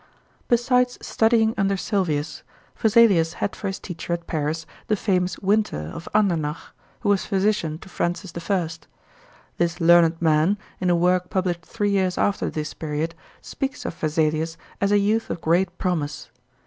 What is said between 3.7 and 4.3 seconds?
teacher at